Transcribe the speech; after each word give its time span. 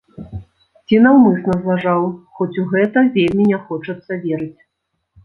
Ці 0.85 0.95
наўмысна 1.07 1.53
злажаў, 1.65 2.01
хоць 2.39 2.59
у 2.63 2.65
гэта 2.71 2.97
вельмі 3.19 3.45
не 3.51 3.59
хочацца 3.69 4.19
верыць. 4.25 4.61